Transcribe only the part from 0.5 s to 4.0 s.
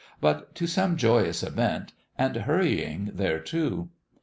to some joyous event, and hur rying thereto.